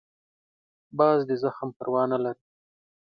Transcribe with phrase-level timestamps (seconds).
[0.97, 2.43] باز د زخم پروا نه لري